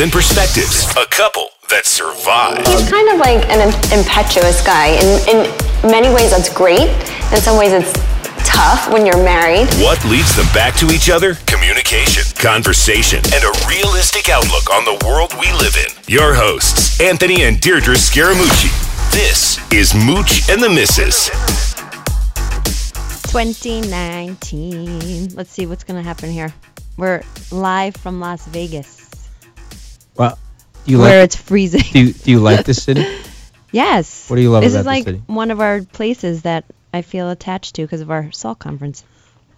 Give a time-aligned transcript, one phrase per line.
[0.00, 2.64] and perspectives, a couple that survive.
[2.66, 4.96] He's kind of like an impetuous guy.
[4.96, 5.38] In, in
[5.84, 6.88] many ways, that's great.
[7.32, 7.92] In some ways, it's
[8.48, 9.68] tough when you're married.
[9.84, 11.34] What leads them back to each other?
[11.46, 15.90] Communication, conversation, and a realistic outlook on the world we live in.
[16.08, 18.70] Your hosts, Anthony and Deidre Scaramucci.
[19.12, 21.28] This is Mooch and the Misses.
[23.28, 25.34] 2019.
[25.34, 26.52] Let's see what's going to happen here.
[26.98, 29.01] We're live from Las Vegas, Well,
[30.84, 31.82] do you where like it's freezing.
[31.92, 33.04] do you, do you like this city?
[33.72, 34.28] yes.
[34.28, 35.22] What do you love This about is the like city?
[35.26, 39.04] one of our places that I feel attached to because of our SALT conference.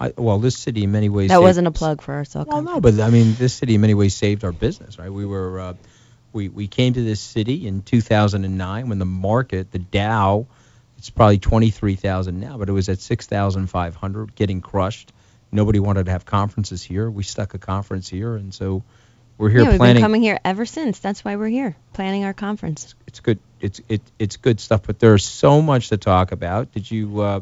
[0.00, 1.30] I, well, this city in many ways.
[1.30, 2.84] That wasn't a plug for our SALT Well, conference.
[2.84, 5.10] no, but I mean, this city in many ways saved our business, right?
[5.10, 5.74] We were, uh,
[6.32, 10.46] we we came to this city in 2009 when the market, the Dow,
[10.98, 15.12] it's probably 23,000 now, but it was at 6,500, getting crushed.
[15.52, 17.08] Nobody wanted to have conferences here.
[17.10, 18.82] We stuck a conference here, and so
[19.38, 19.96] we're here yeah, we've planning.
[19.96, 20.98] been coming here ever since.
[20.98, 22.94] That's why we're here, planning our conference.
[23.06, 23.38] it's good.
[23.60, 26.72] It's it it's good stuff, but there's so much to talk about.
[26.72, 27.40] Did you uh,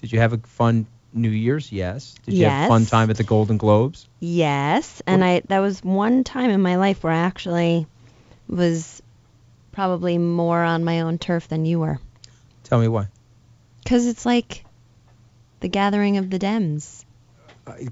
[0.00, 1.72] did you have a fun New Year's?
[1.72, 2.14] Yes.
[2.24, 4.08] Did you have a fun time at the Golden Globes?
[4.20, 7.86] Yes, and I that was one time in my life where I actually
[8.48, 9.02] was
[9.72, 11.98] probably more on my own turf than you were.
[12.64, 13.08] Tell me why.
[13.82, 14.64] Because it's like
[15.60, 17.04] the gathering of the Dems.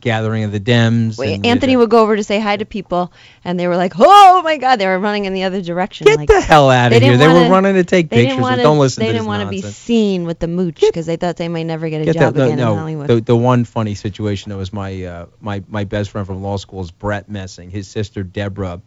[0.00, 1.16] Gathering of the Dems.
[1.16, 3.12] Wait, Anthony would go over to say hi to people,
[3.44, 6.06] and they were like, "Oh my God!" They were running in the other direction.
[6.06, 7.16] Get like, the hell out of here!
[7.16, 8.32] didn't They were running to take they pictures.
[8.32, 11.06] didn't want Don't listen They to didn't want to be seen with the mooch because
[11.06, 13.06] they thought they might never get a Get job the, again no, in Hollywood.
[13.08, 16.56] The, the one funny situation that was my uh, my my best friend from law
[16.56, 17.70] school is Brett Messing.
[17.70, 18.80] His sister Deborah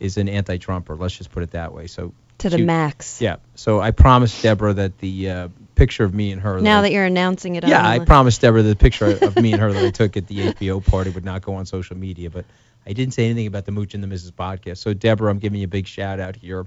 [0.00, 0.96] is an anti-Trumper.
[0.96, 1.86] Let's just put it that way.
[1.86, 3.22] So to the max.
[3.22, 3.36] Yeah.
[3.54, 6.60] So I promised Deborah that the uh, picture of me and her.
[6.60, 7.64] Now I- that you're announcing it.
[7.68, 10.38] yeah, I promised Deborah the picture of me and her that I took at the
[10.54, 12.44] HBO party would not go on social media, but
[12.84, 14.32] I didn't say anything about the Mooch and the Mrs.
[14.32, 14.78] podcast.
[14.78, 16.66] So Deborah, I'm giving you a big shout out here,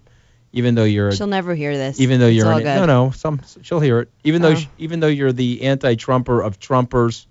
[0.54, 2.00] even though you're She'll never hear this.
[2.00, 2.76] even though you're all an, good.
[2.76, 4.56] no no some she'll hear it even though Oh.
[4.56, 7.26] sh even though you're the anti-Trumper of Trumpers,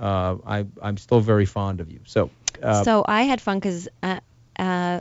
[0.00, 2.00] uh, I I'm still very fond of you.
[2.04, 2.30] So.
[2.62, 4.20] Uh, so I had fun because uh,
[4.58, 5.00] uh,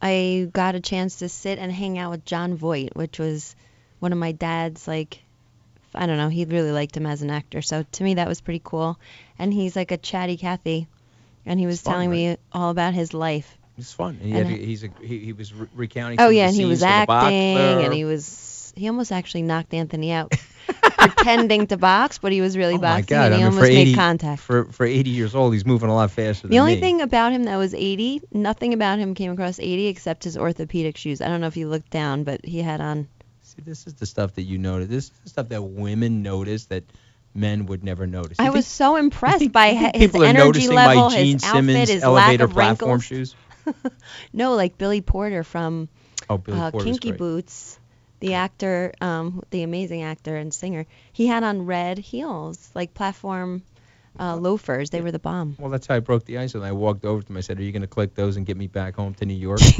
[0.00, 3.56] I got a chance to sit and hang out with Jon Voight, which was
[3.98, 5.20] one of my dad's like.
[5.96, 6.28] I don't know.
[6.28, 8.98] He really liked him as an actor, so to me that was pretty cool.
[9.38, 10.86] And he's like a chatty Cathy,
[11.44, 13.56] and he was fun, telling me all about his life.
[13.78, 14.18] it's fun.
[14.22, 16.20] And he, had, he's a, he, he was re- recounting.
[16.20, 20.34] Oh yeah, and he was acting, and he was he almost actually knocked Anthony out,
[20.98, 23.24] pretending to box, but he was really Oh my boxing, God!
[23.26, 24.40] and I he mean, almost for 80 made contact.
[24.42, 26.80] for for 80 years old, he's moving a lot faster The only me.
[26.80, 30.96] thing about him that was 80, nothing about him came across 80 except his orthopedic
[30.96, 31.20] shoes.
[31.20, 33.08] I don't know if you looked down, but he had on.
[33.56, 34.88] See, this is the stuff that you notice.
[34.88, 36.84] This is the stuff that women notice that
[37.34, 38.38] men would never notice.
[38.38, 41.08] I You was so impressed think- by you think his people are energy noticing level,
[41.10, 43.04] my Gene his outfit, his elevator lack of platform wrinkles.
[43.04, 43.34] shoes.
[44.32, 45.88] No, like Billy Porter from
[46.30, 47.18] Oh, Billy uh, Kinky great.
[47.18, 47.78] Boots,
[48.20, 50.86] the actor, um, the amazing actor and singer.
[51.12, 53.62] He had on red heels, like platform
[54.18, 54.90] uh, loafers.
[54.90, 55.56] They were the bomb.
[55.58, 56.54] Well, that's how I broke the ice.
[56.54, 57.36] And I walked over to him.
[57.36, 59.34] I said, "Are you going to click those and get me back home to New
[59.34, 59.60] York?"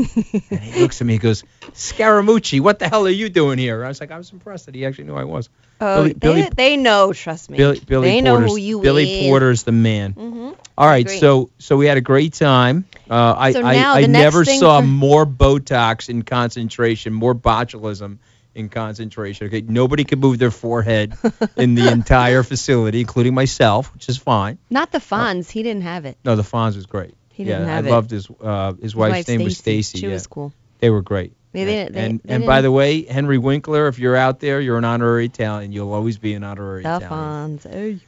[0.50, 1.15] and he looks at me.
[1.15, 4.33] He goes, "Scaramucci, what the hell are you doing here?" I was like, I was
[4.33, 5.49] impressed that he actually knew I was.
[5.81, 7.12] Oh, Billy- they, Billy- they know.
[7.12, 7.56] Trust me.
[7.59, 9.29] Billy, Billy they know who you Billy is.
[9.31, 10.12] Porter's the man.
[10.12, 12.87] hmm All right, so so we had a great time.
[13.09, 18.19] Uh, I So I, I the never saw for- more Botox in concentration, more botulism
[18.56, 19.47] in concentration.
[19.47, 21.14] Okay, nobody could move their forehead
[21.56, 24.58] in the entire facility, including myself, which is fine.
[24.70, 25.50] Not the Fonz.
[25.50, 26.17] he didn't have it.
[26.25, 27.14] No, the Fonz was great.
[27.32, 27.88] He yeah, didn't have it.
[27.88, 27.94] I it.
[27.94, 29.99] loved his uh, his, His wife's wife, name was Stacy.
[29.99, 30.14] She yeah.
[30.14, 30.53] was cool.
[30.81, 31.32] They were great.
[31.53, 34.76] They- they- they- and and by the way, Henry Winkler, if you're out there, you're
[34.79, 35.73] an honorary Italian.
[35.73, 37.58] You'll always be an honorary The Italian.
[37.58, 37.70] Fonz.
[37.70, 37.99] Hey.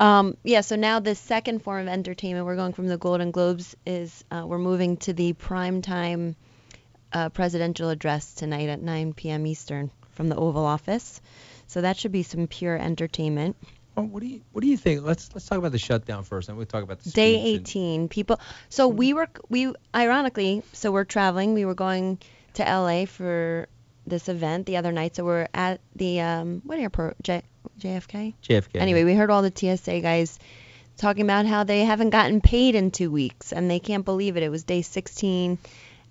[0.00, 3.76] Um, yeah, so now the second form of entertainment, we're going from the Golden Globes,
[3.86, 6.34] is uh, we're moving to the primetime
[7.14, 9.46] uh, presidential address tonight at 9 p.m.
[9.46, 11.20] Eastern from the Oval Office.
[11.66, 13.56] So that should be some pure entertainment.
[13.96, 15.04] Oh, what do you What do you think?
[15.04, 18.02] Let's let's talk about the shutdown first, and we'll talk about the Day speech and-
[18.02, 18.08] 18.
[18.08, 18.40] People.
[18.68, 20.62] So we were we ironically.
[20.72, 21.54] So we're traveling.
[21.54, 22.18] We were going
[22.54, 23.68] to LA for
[24.06, 25.14] this event the other night.
[25.14, 27.16] So we're at the um what airport?
[27.22, 27.42] J,
[27.78, 28.34] JFK.
[28.42, 28.80] JFK.
[28.80, 30.40] Anyway, we heard all the TSA guys
[30.96, 34.42] talking about how they haven't gotten paid in two weeks and they can't believe it.
[34.42, 35.58] It was day 16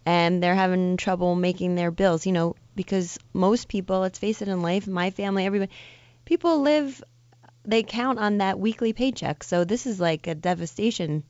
[0.05, 2.25] and they're having trouble making their bills.
[2.25, 5.71] You know, because most people, let's face it, in life, my family, everybody,
[6.25, 7.01] people live
[7.65, 9.43] they count on that weekly paycheck.
[9.43, 11.23] So this is like a devastation.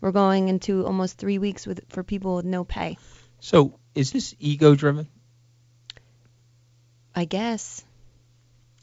[0.00, 2.98] We're going into almost three weeks with for people with no pay.
[3.40, 5.08] So is this ego driven?
[7.14, 7.84] I guess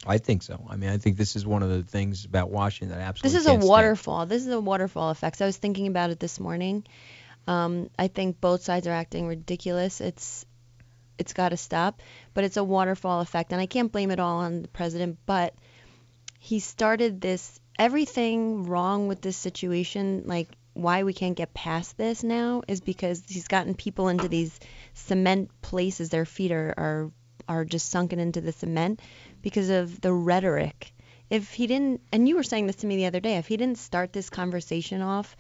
[0.05, 0.65] I think so.
[0.69, 3.41] I mean, I think this is one of the things about Washington that absolutely this
[3.41, 3.69] is a can't stand.
[3.69, 4.25] waterfall.
[4.25, 5.37] This is a waterfall effect.
[5.37, 6.83] So I was thinking about it this morning.
[7.47, 10.01] Um, I think both sides are acting ridiculous.
[10.01, 10.45] It's
[11.17, 12.01] it's got to stop,
[12.33, 15.19] but it's a waterfall effect, and I can't blame it all on the president.
[15.25, 15.53] But
[16.39, 22.23] he started this everything wrong with this situation like why we can't get past this
[22.23, 24.59] now is because he's gotten people into these
[24.93, 27.11] cement places their feet are are,
[27.47, 29.01] are just sunken into the cement
[29.41, 30.93] because of the rhetoric
[31.29, 33.57] if he didn't and you were saying this to me the other day if he
[33.57, 35.35] didn't start this conversation off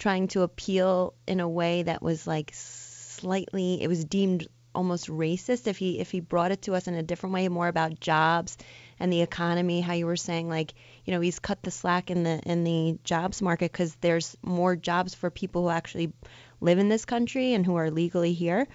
[0.00, 5.66] trying to appeal in a way that was like slightly it was deemed almost racist
[5.66, 8.56] if he if he brought it to us in a different way more about jobs
[8.98, 10.72] and the economy how you were saying like
[11.04, 14.74] you know he's cut the slack in the in the jobs market because there's more
[14.74, 16.12] jobs for people who actually
[16.60, 18.66] live in this country and who are legally here.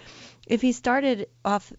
[0.47, 1.71] If he started off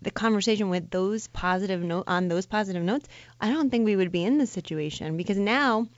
[0.00, 3.08] the conversation with those positive note on those positive notes
[3.40, 5.88] i don't think we would be in this situation because now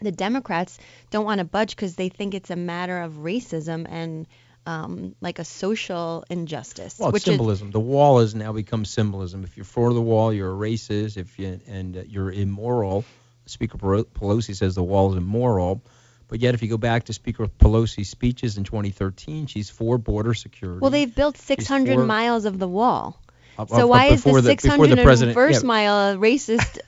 [0.00, 0.78] the democrats
[1.10, 4.26] don't want to budge because they think it's a matter of racism and
[4.66, 7.70] um, like a social injustice Well, it's which symbolism.
[7.70, 9.44] the wall has now become symbolism.
[9.44, 11.18] If you're for the wall, you're a racist.
[11.18, 13.04] If you and uh, you're immoral,
[13.44, 15.82] Speaker Pelosi says the wall is immoral.
[16.28, 20.32] But yet, if you go back to Speaker Pelosi's speeches in 2013, she's for border
[20.32, 20.80] security.
[20.80, 23.20] well they've built 600 for- miles of the wall
[23.58, 25.66] Up- so up- why up is the before the- before the 601st yeah.
[25.66, 26.78] mile a racist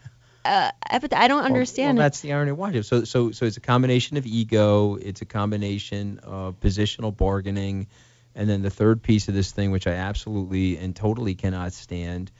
[0.46, 0.70] uh,
[1.12, 2.82] i don't understand Well, it that's the irony of Washington.
[2.84, 4.94] So, so, so it's a combination of ego.
[4.96, 7.88] It's a combination of positional bargaining,
[8.34, 12.31] and then the third piece of this thing, which I absolutely and totally cannot stand,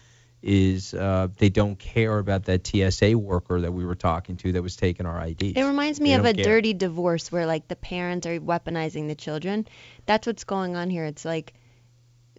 [0.43, 4.62] is uh, they don't care about that TSA worker that we were talking to that
[4.62, 5.55] was taking our IDs.
[5.56, 6.44] It reminds me They of a care.
[6.44, 9.67] dirty divorce where like the parents are weaponizing the children.
[10.05, 11.05] That's what's going on here.
[11.05, 11.55] It's like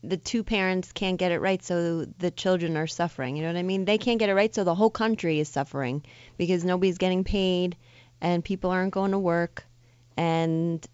[0.03, 3.35] the two parents can't get it right, so the children are suffering.
[3.35, 3.85] You know what I mean?
[3.85, 6.03] They can't get it right, so the whole country is suffering
[6.38, 7.75] because nobody's getting paid
[8.21, 9.65] and people aren't going to work
[10.15, 10.85] and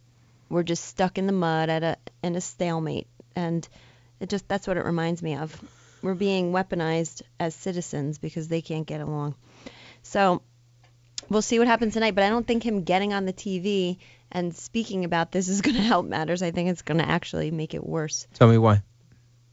[0.50, 3.08] we're just stuck in the mud at a in a stalemate.
[3.36, 3.68] And
[4.20, 5.60] it just that's what it reminds me of.
[6.02, 9.36] We're being weaponized as citizens because they can't get along.
[10.04, 10.42] So
[11.30, 13.98] we'll see what happens tonight, but I don't think him getting on the TV
[14.32, 16.44] and speaking about this is going to help matters.
[16.44, 18.28] I think it's going to actually make it worse.
[18.34, 18.82] Tell me why.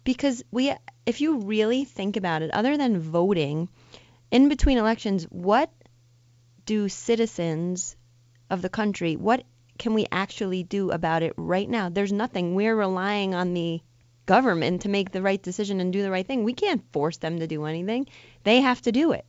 [0.05, 0.73] Because we
[1.07, 3.69] if you really think about it, other than voting
[4.31, 5.71] in between elections, what
[6.65, 7.97] do citizens
[8.49, 9.45] of the country, what
[9.79, 11.89] can we actually do about it right now?
[11.89, 12.55] There's nothing.
[12.55, 13.81] We're relying on the
[14.27, 16.45] government to make the right decision and do the right thing.
[16.45, 18.07] We can't force them to do anything.
[18.45, 19.25] They have to do it.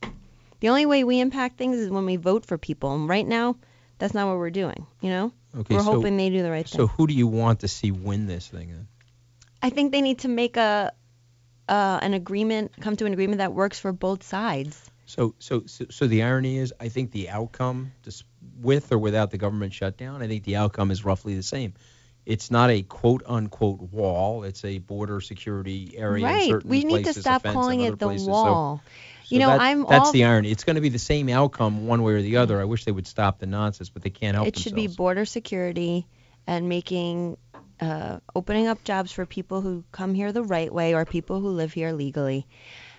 [0.60, 2.94] The only way we impact things is when we vote for people.
[2.94, 3.56] And right now,
[3.98, 5.32] that's not what we're doing, you know?
[5.56, 6.78] Okay, we're so- hoping they do the right thing.
[6.78, 8.68] So, who do you want to see win this thing?
[8.68, 8.88] Then?
[9.62, 10.92] I think they need to make a
[11.68, 14.90] uh, an agreement, come to an agreement that works for both sides.
[15.06, 17.92] So, so, so, so the irony is, I think the outcome,
[18.60, 21.74] with or without the government shutdown, I think the outcome is roughly the same.
[22.24, 26.24] It's not a quote unquote wall; it's a border security area.
[26.24, 26.64] right.
[26.64, 28.28] We need to places, a stop calling it the places.
[28.28, 28.80] Wall.
[28.84, 28.90] so
[29.28, 30.50] you know, that- I'm that's all the irony.
[30.50, 32.60] It's going to be the same outcome one way or the other.
[32.60, 35.24] I wish they would stop the nonsense, but they can't help it should be border
[35.24, 36.06] security
[36.46, 37.36] and making
[37.82, 41.48] uh, opening up jobs for people who come here the right way or people who
[41.48, 42.46] live here legally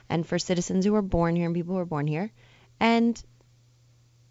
[0.09, 2.29] and for citizens who were born here and people who were born here.
[2.81, 3.21] And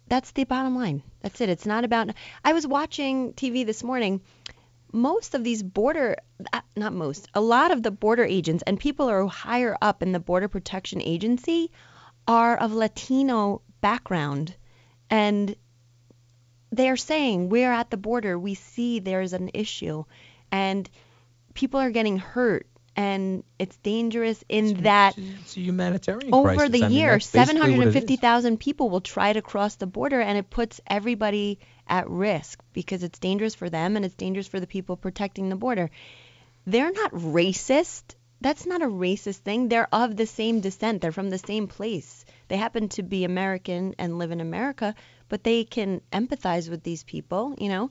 [0.07, 1.01] that's the bottom line.
[1.21, 1.49] That's it.
[1.49, 2.11] It's not about
[2.43, 4.21] i was watching tv this morning.
[4.91, 6.17] Most of these border
[6.53, 10.03] uh, not most a lot of the border agents and people who are higher up
[10.03, 11.71] in the border protection agency
[12.27, 14.55] are of latino background.
[15.09, 15.55] And
[16.71, 18.37] they're saying we're at the border.
[18.37, 20.03] We see there's an issue
[20.53, 20.87] and
[21.55, 26.79] people are getting hurt and it's dangerous in that It's a humanitarian over crisis.
[26.79, 27.93] the I year, that's basically what it is.
[27.93, 31.57] 750,000 people will try to cross the border, and it puts everybody
[31.87, 35.55] at risk because it's dangerous for them and it's dangerous for the people protecting the
[35.55, 35.89] border.
[36.67, 38.03] They're not racist.
[38.41, 39.69] That's not a racist thing.
[39.69, 41.01] They're of the same descent.
[41.01, 42.25] They're from the same place.
[42.47, 44.93] They happen to be American and live in America,
[45.29, 47.89] but they can empathize with these people, you know.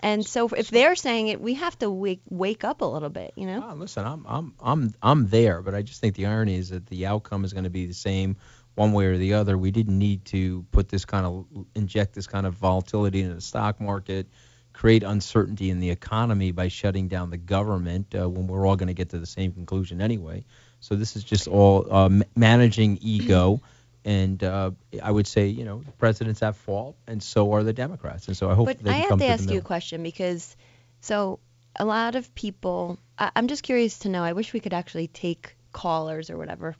[0.00, 3.32] And so if they're saying it, we have to wake wake up a little bit,
[3.36, 3.64] you know.
[3.70, 6.86] Oh, listen, I'm I'm I'm I'm there, but I just think the irony is that
[6.86, 8.36] the outcome is going to be the same
[8.74, 9.56] one way or the other.
[9.56, 13.40] We didn't need to put this kind of inject this kind of volatility into the
[13.40, 14.26] stock market,
[14.72, 18.88] create uncertainty in the economy by shutting down the government uh, when we're all going
[18.88, 20.44] to get to the same conclusion anyway.
[20.80, 23.60] So this is just all uh, m- managing ego.
[24.04, 27.72] And uh, I would say, you know, the president's at fault, and so are the
[27.72, 28.28] Democrats.
[28.28, 30.56] And so I hope But I have to ask you a question because,
[31.00, 31.40] so
[31.74, 34.22] a lot of people, I, I'm just curious to know.
[34.22, 36.76] I wish we could actually take callers or whatever,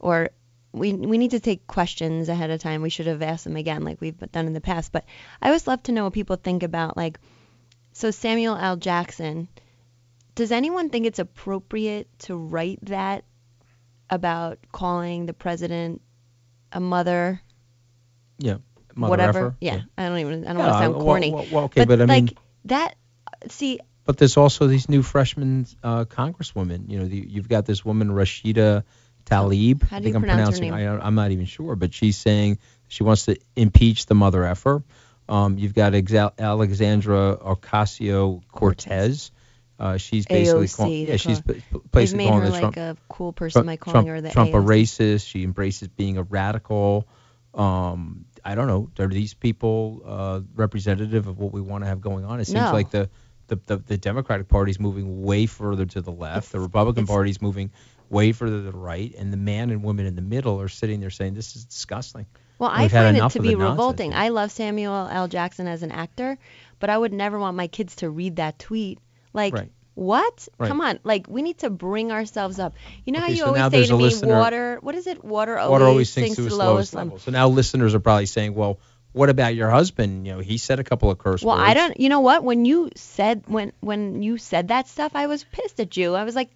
[0.00, 0.30] or
[0.72, 2.82] we we need to take questions ahead of time.
[2.82, 4.90] We should have asked them again, like we've done in the past.
[4.90, 5.04] But
[5.40, 7.20] I always love to know what people think about, like,
[7.92, 8.76] so Samuel L.
[8.76, 9.48] Jackson.
[10.34, 13.24] Does anyone think it's appropriate to write that
[14.10, 16.02] about calling the president
[16.76, 17.40] a mother?
[18.38, 18.58] Yeah,
[18.94, 19.38] mother whatever.
[19.38, 19.56] effer.
[19.60, 20.46] Yeah, I don't even.
[20.46, 21.30] I don't Yeah, want to sound well, corny.
[21.32, 22.94] well, well, okay, but I mean, like that.
[23.48, 26.90] See, But there's also these new freshman uh, congresswomen.
[26.90, 28.84] You know, the, you've got this woman Rashida
[29.24, 29.82] Tlaib.
[29.84, 30.70] How I do think you I'm pronounce her pronouncing.
[30.70, 31.00] name?
[31.00, 34.82] I, I'm not even sure, but she's saying she wants to impeach the mother effer.
[35.28, 39.30] Um, you've got Exa- Alexandra Ocasio Cortez.
[39.78, 42.96] Uh, she's basically AOC, calling, yeah, she's They've basically made calling her the like a
[43.08, 45.26] cool person Trump, by calling Trump, her the Trump a racist.
[45.28, 47.06] She embraces being a radical.
[47.52, 48.90] Um, I don't know.
[48.98, 52.40] Are these people uh, representative of what we want to have going on?
[52.40, 52.72] It seems No.
[52.72, 53.10] like the,
[53.48, 56.52] the, the, the Democratic Party's moving way further to the left.
[56.52, 57.70] the Republican Party is moving
[58.08, 61.00] way further to the right, and the man and women in the middle are sitting
[61.00, 62.26] there saying this is disgusting.
[62.58, 63.70] Well, I find it to be the nonsense.
[63.72, 64.14] revolting.
[64.14, 65.28] I love Samuel L.
[65.28, 66.38] Jackson as an actor,
[66.78, 68.98] but I would never want my kids to read that tweet.
[69.36, 69.70] Like, Right.
[69.94, 70.48] what?
[70.58, 70.66] Right.
[70.68, 70.98] Come on.
[71.04, 72.74] Like, we need to bring ourselves up.
[73.04, 75.22] You know Okay, how you so always say to me, listener- water, what is it?
[75.24, 77.18] Water always, Water always sinks to its the lowest level.
[77.18, 78.80] So now listeners are probably saying, well,
[79.12, 80.26] what about your husband?
[80.26, 81.70] You know, he said a couple of curse Well, words.
[81.70, 81.98] I don't.
[82.00, 82.44] You know what?
[82.44, 86.14] When you said when when you said that stuff, I was pissed at you.
[86.14, 86.50] I was like,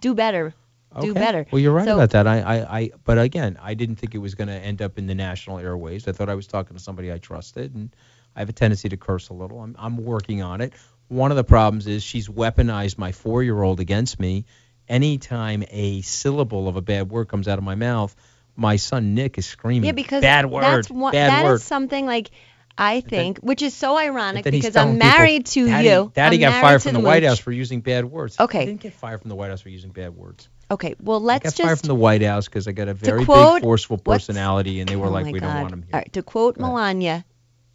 [0.00, 0.54] do better,
[1.00, 1.20] do Okay.
[1.20, 1.46] better.
[1.50, 2.26] Well, you're right So- about that.
[2.26, 5.06] I, I, I, but again, I didn't think it was going to end up in
[5.06, 6.08] the national airways.
[6.08, 7.90] I thought I was talking to somebody I trusted, and
[8.34, 9.60] I have a tendency to curse a little.
[9.60, 10.72] I'm, I'm working on it.
[11.08, 14.44] One of the problems is she's weaponized my four-year-old against me.
[14.88, 18.14] Anytime a syllable of a bad word comes out of my mouth,
[18.56, 19.84] my son Nick is screaming.
[19.84, 21.54] Yeah, because bad word, that's one, bad that word.
[21.54, 22.30] is something like
[22.78, 26.12] I think, which is so ironic because I'm people, married to Daddy, you.
[26.14, 28.38] Daddy I'm got fired from the White House for using bad words.
[28.38, 28.60] Okay.
[28.60, 30.48] I didn't get fired from the White House for using bad words.
[30.70, 33.56] Okay, well let's got fired from the White House because I got a very quote-
[33.56, 35.52] big, forceful personality, and they were oh like, "We God.
[35.52, 37.24] don't want him here." All right, to quote Melania,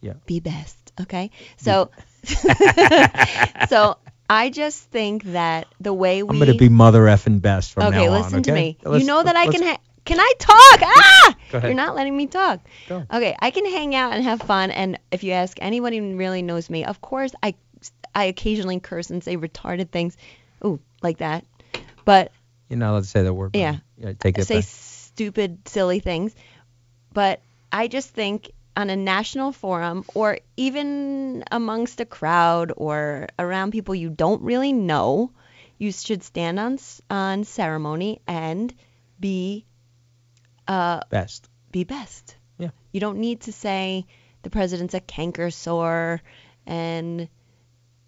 [0.02, 0.14] Yeah.
[0.26, 0.76] be best.
[1.00, 1.90] Okay, so
[3.68, 3.96] so
[4.30, 7.90] I just think that the way we I'm gonna be mother effing best from okay,
[7.90, 8.08] now on.
[8.08, 8.78] Okay, listen to me.
[8.82, 9.62] Let's- you know that I can.
[9.62, 10.82] Ha- can I talk?
[10.82, 11.36] Ah!
[11.50, 11.68] Go ahead.
[11.68, 12.60] You're not letting me talk.
[12.88, 13.06] Go.
[13.12, 14.70] Okay, I can hang out and have fun.
[14.70, 17.54] And if you ask anyone who really knows me, of course I,
[18.14, 20.16] I occasionally curse and say retarded things,
[20.64, 21.44] ooh, like that.
[22.04, 22.32] But
[22.68, 23.54] You're not allowed to say that word.
[23.54, 23.76] Yeah.
[23.96, 24.64] yeah take it say back.
[24.64, 26.34] stupid, silly things.
[27.12, 33.72] But I just think on a national forum or even amongst a crowd or around
[33.72, 35.30] people you don't really know,
[35.78, 36.78] you should stand on
[37.10, 38.72] on ceremony and
[39.20, 39.66] be
[40.68, 41.48] uh Best.
[41.70, 42.36] be best.
[42.58, 42.70] Yeah.
[42.92, 44.06] You don't need to say
[44.42, 46.22] the president's a canker sore
[46.66, 47.28] and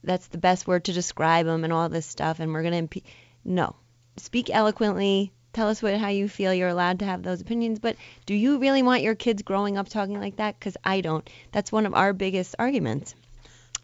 [0.02, 3.00] that's the best word to describe him and all this stuff and we're going to
[3.00, 3.04] impe-
[3.44, 3.76] no.
[4.16, 5.32] Speak eloquently.
[5.54, 6.52] Tell us what how you feel.
[6.52, 7.96] You're allowed to have those opinions, but
[8.26, 10.60] do you really want your kids growing up talking like that?
[10.60, 11.28] Cuz I don't.
[11.52, 13.14] That's one of our biggest arguments.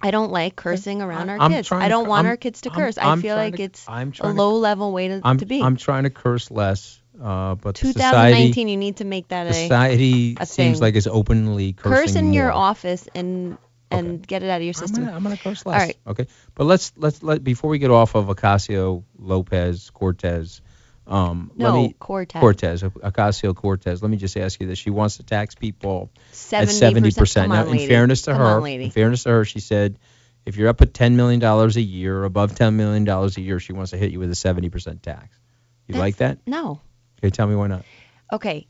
[0.03, 1.69] I don't like cursing around our I'm kids.
[1.69, 2.99] trying I don't want I'm- our kids to I'm- curse.
[2.99, 5.63] I I'm feel like to- it's I'm a low level way to, I'm to be.
[5.63, 7.93] I'm trying to curse less, uh, but 2019
[8.53, 10.81] society you need to make that a society a seems thing.
[10.81, 13.59] like it's openly cursing curse in your office and
[13.93, 15.05] and get it out of your I'm system.
[15.05, 15.81] gonna, I'm gonna curse less.
[15.81, 15.97] right.
[16.07, 16.27] Okay.
[16.55, 20.63] But let's let's let before we get off of Ocasio Lopez Cortez.
[21.11, 22.41] Um, let No, me, Cortez.
[22.41, 24.01] Cortez, Ocasio Cortez.
[24.01, 26.69] Let me just ask you this: She wants to tax people at 70%.
[26.71, 27.53] seventy percent.
[27.53, 27.89] Now, in lady.
[27.89, 29.99] fairness to Come her, on, in fairness to her, she said,
[30.47, 33.41] if you're up at ten million dollars a year, or above ten million dollars a
[33.41, 35.37] year, she wants to hit you with a seventy percent tax.
[35.89, 36.39] You like that?
[36.47, 36.81] No.
[37.19, 37.85] Okay, tell me why not.
[38.33, 38.69] Okay.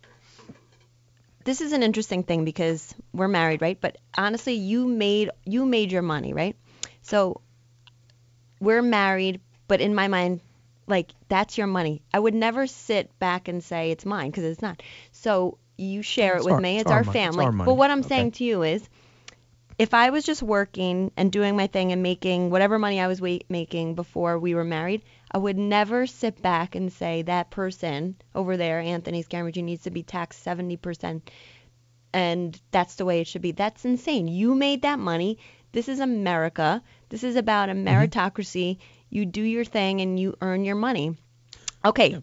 [1.45, 3.79] This is an interesting thing because we're married, right?
[3.79, 6.57] But honestly, you made you made your money, right?
[7.03, 7.43] So
[8.61, 10.41] we're married, but in my mind,
[10.87, 12.03] Like that's your money.
[12.13, 14.83] I would never sit back and say it's mine because it's not.
[15.13, 16.77] So you share It's it with our- me.
[16.77, 17.45] it's It's, our our, mon- it's family.
[17.47, 17.53] our.
[17.53, 18.09] But what I'm Okay.
[18.09, 18.89] saying to you is,
[19.79, 23.21] if I was just working and doing my thing and making whatever money I was
[23.21, 28.17] wa- making before we were married, I would never sit back and say that person
[28.35, 31.23] over there, Anthony Scaramucci, needs to be taxed 70%,
[32.13, 33.53] and that's the way it should be.
[33.53, 34.29] That's insane.
[34.29, 35.39] You made that money.
[35.73, 36.83] This is America.
[37.09, 37.85] This is about a Mm-hmm.
[39.11, 41.17] You do your thing and you earn your money.
[41.85, 42.21] Okay.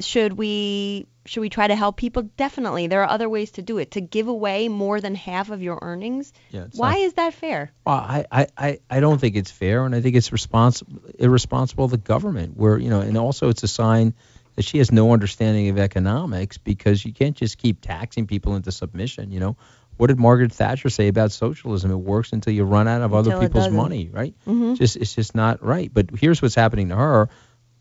[0.00, 2.22] Should we should we try to help people?
[2.22, 2.88] Definitely.
[2.88, 3.92] There are other ways to do it.
[3.92, 6.32] To give away more than half of your earnings.
[6.50, 7.72] Yeah, Why not- is that fair?
[7.86, 11.84] Well, I, I, I, I don't think it's fair, and I think it's responsible irresponsible
[11.84, 12.56] of the government.
[12.56, 14.14] Where you know, and also it's a sign
[14.56, 18.72] that she has no understanding of economics because you can't just keep taxing people into
[18.72, 19.30] submission.
[19.30, 19.56] You know,
[19.96, 21.90] what did Margaret Thatcher say about socialism?
[21.90, 24.34] It works until you run out of other people's money, right?
[24.46, 24.76] Mhm.
[24.76, 25.92] Just it's just not right.
[25.92, 27.28] But here's what's happening to her.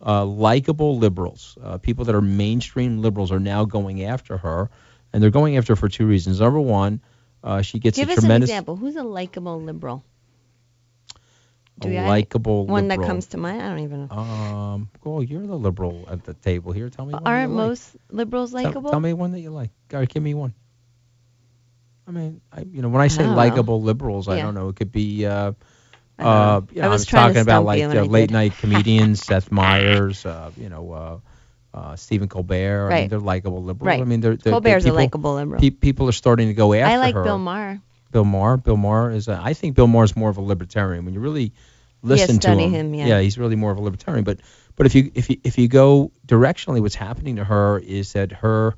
[0.06, 4.70] Uh, likable liberals, uh, people that are mainstream liberals, are now going after her,
[5.14, 6.42] and they're going after her for two reasons.
[6.42, 7.02] Number one,
[7.42, 8.76] uh, she gets Give a us an tremendous example.
[8.76, 10.04] Who's a likable liberal?
[11.82, 13.08] a likable one liberal.
[13.08, 13.62] that comes to mind?
[13.62, 14.16] I don't even know.
[14.16, 16.90] Um, well, you're the liberal at the table here.
[16.90, 17.14] Tell me.
[17.14, 17.68] One Aren't you like.
[17.68, 18.92] most liberals likable?
[18.92, 19.72] Tell, me one that you like.
[19.90, 20.54] Go, give me one.
[22.08, 23.34] I mean, I, you know, when I say know.
[23.34, 24.70] likable liberals, I don't know.
[24.70, 25.26] It could be.
[25.26, 25.54] Uh,
[26.20, 26.82] uh, know.
[26.84, 30.92] I was I'm talking about like uh, late night comedians, Seth Meyers, uh, you know,
[30.92, 31.20] uh,
[31.78, 32.54] uh, Stephen Colbert.
[32.56, 33.10] I mean, Right.
[33.10, 33.88] they're likable liberals.
[33.88, 34.02] Right.
[34.02, 35.62] I mean, they're, they're Colbert's they're a people, likable liberal.
[35.62, 36.92] pe- people are starting to go after her.
[36.92, 37.24] I like her.
[37.24, 37.82] Bill Maher.
[38.12, 38.58] Bill Maher.
[38.58, 39.28] Bill Maher is.
[39.28, 41.06] A, I think Bill Maher is more of a libertarian.
[41.06, 41.54] When you really
[42.04, 43.20] listen to study him, him, yeah.
[43.22, 44.24] he's really more of a libertarian.
[44.24, 44.40] But
[44.76, 48.32] but if you if you if you go directionally, what's happening to her is that
[48.34, 48.76] her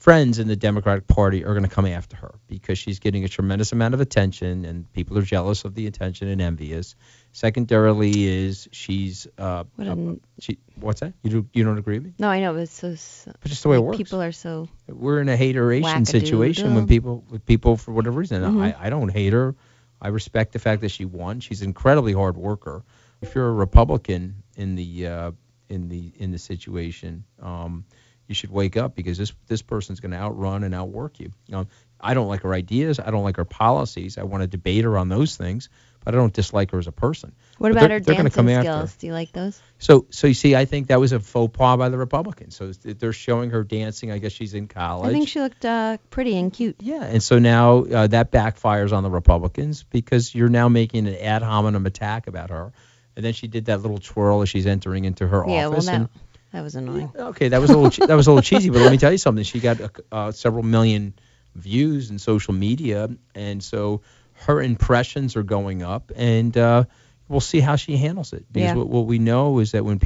[0.00, 3.28] friends in the Democratic Party are going to come after her because she's getting a
[3.28, 6.96] tremendous amount of attention, and people are jealous of the attention and envious.
[7.32, 9.96] Secondarily, is she's uh, What uh,
[10.40, 11.12] she what's that?
[11.22, 12.14] You do, you don't agree with me?
[12.18, 12.96] No, I know, but it's so.
[13.40, 13.98] But just the way it works.
[13.98, 14.68] People are so.
[14.88, 18.42] we're in a hateration situation when people with people for whatever reason.
[18.42, 18.62] Mhm.
[18.62, 19.54] I, I don't hate her.
[20.02, 21.40] I respect the fact that she won.
[21.40, 22.82] She's an incredibly hard worker.
[23.20, 25.32] If you're a Republican in the uh,
[25.68, 27.84] in the in the situation, um,
[28.30, 31.32] you should wake up because this this person's going to outrun and outwork you.
[31.52, 31.68] Um,
[32.00, 32.98] I don't like her ideas.
[32.98, 34.16] I don't like her policies.
[34.16, 35.68] I want to debate her on those things,
[36.02, 37.32] but I don't dislike her as a person.
[37.58, 38.96] What But about her dancing come after skills?
[38.96, 39.60] Do you like those?
[39.78, 42.56] So, so you see, I think that was a faux pas by the Republicans.
[42.56, 44.10] So they're showing her dancing.
[44.10, 45.10] I guess she's in college.
[45.10, 46.76] I think she looked uh, pretty and cute.
[46.80, 51.16] Yeah, and so now uh, that backfires on the Republicans because you're now making an
[51.16, 52.72] ad hominem attack about her.
[53.16, 55.86] And then she did that little twirl as she's entering into her Yeah, well, office.
[55.86, 56.08] that and
[56.52, 57.12] that was annoying.
[57.14, 59.12] okay, that was a little che- that was a little cheesy, but let me tell
[59.12, 59.44] you something.
[59.44, 61.14] She got uh, uh, several million
[61.54, 64.02] views in social media, and so
[64.46, 66.84] her impressions are going up, and uh,
[67.28, 68.44] we'll see how she handles it.
[68.52, 68.74] Because Yeah.
[68.76, 69.98] what, what we know is that when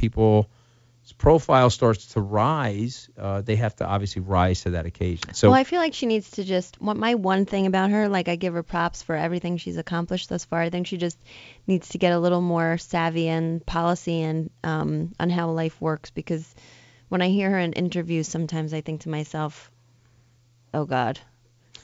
[1.13, 5.33] profile starts to rise, uh, they have to obviously rise to that occasion.
[5.33, 6.81] So well, I feel like she needs to just.
[6.81, 10.29] What my one thing about her, like I give her props for everything she's accomplished
[10.29, 10.61] thus far.
[10.61, 11.17] I think she just
[11.67, 16.09] needs to get a little more savvy in policy and um, on how life works.
[16.09, 16.55] Because
[17.09, 19.71] when I hear her in interviews, sometimes I think to myself,
[20.73, 21.19] "Oh God."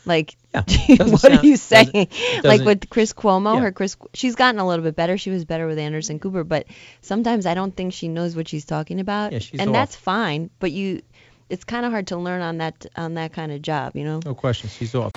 [0.06, 1.86] Like, doesn't what sound- are you saying?
[1.92, 2.10] doesn't-
[2.44, 3.62] Like doesn't- with Chris Cuomo, Yeah.
[3.62, 5.18] her Chris, she's gotten a little bit better.
[5.18, 6.66] She was better with Anderson Cooper, but
[7.02, 9.74] sometimes I don't think she knows what she's talking about, Yeah, she's and off.
[9.74, 10.50] that's fine.
[10.60, 11.02] But you,
[11.50, 14.20] it's kind of hard to learn on that on that kind of job, you know.
[14.26, 15.12] no question, she's off.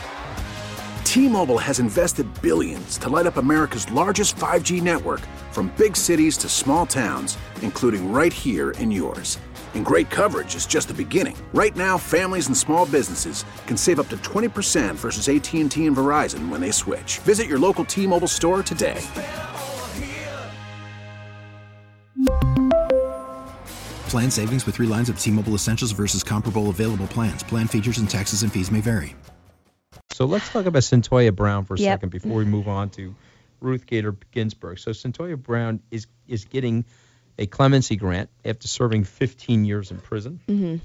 [1.04, 5.20] T-Mobile has invested billions to light up America's largest 5G network
[5.52, 9.38] from big cities to small towns, including right here in yours.
[9.74, 11.36] And great coverage is just the beginning.
[11.52, 16.48] Right now, families and small businesses can save up to 20% versus AT&T and Verizon
[16.48, 17.18] when they switch.
[17.20, 19.00] Visit your local T-Mobile store today.
[24.08, 27.42] Plan savings with three lines of T Mobile Essentials versus comparable available plans.
[27.42, 29.14] Plan features and taxes and fees may vary.
[30.12, 31.94] So let's talk about Cyntoia Brown for a Yep.
[31.94, 33.12] second before we move on to
[33.60, 34.78] Ruth Gator Ginsburg.
[34.78, 36.84] So Cyntoia Brown is is getting
[37.38, 40.40] a clemency grant after serving 15 years in prison.
[40.46, 40.76] hmm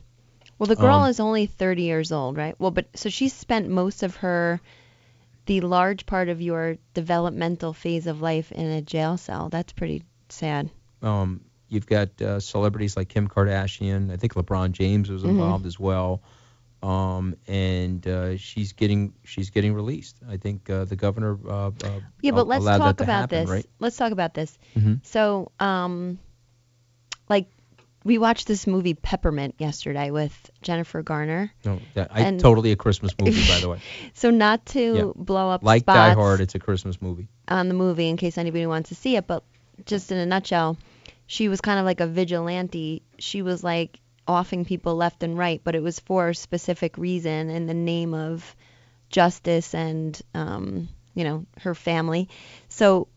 [0.57, 2.55] Well, the girl Um, is only 30 years old, right?
[2.59, 4.59] Well, but so she spent most of her,
[5.45, 9.49] the large part of your developmental phase of life in a jail cell.
[9.49, 10.69] That's pretty sad.
[11.01, 14.11] Um, you've got uh, celebrities like Kim Kardashian.
[14.11, 15.29] I think LeBron James was Mhm.
[15.29, 16.21] involved as well.
[16.81, 20.17] Um, and uh, she's getting she's getting released.
[20.29, 23.49] I think uh, the governor uh, uh, Yeah, but let's talk about happen, this.
[23.49, 23.65] Right?
[23.79, 24.57] Let's talk about this.
[24.77, 24.99] Mhm.
[25.03, 26.19] So, um,
[28.03, 31.51] we watched this movie Peppermint yesterday with Jennifer Garner.
[31.65, 33.79] No, that, I And- totally a Christmas movie, by the way.
[34.13, 35.11] So not to Yeah.
[35.15, 37.27] blow up Like Die Hard, it's a Christmas movie.
[37.47, 39.43] on the movie in case anybody wants to see it, but
[39.85, 40.77] just in a nutshell,
[41.27, 43.01] she was kind of like a vigilante.
[43.19, 47.49] She was like offing people left and right, but it was for a specific reason
[47.49, 48.55] in the name of
[49.09, 52.29] justice and um, you know her family.
[52.69, 53.07] So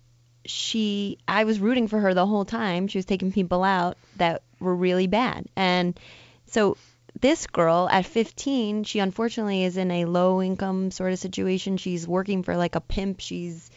[0.44, 2.88] she, I was rooting for her the whole time.
[2.88, 5.98] She was taking people out that were really bad, and
[6.46, 6.76] so
[7.20, 11.76] this girl at 15, she unfortunately is in a low income sort of situation.
[11.76, 13.20] She's working for like a pimp.
[13.20, 13.70] She's,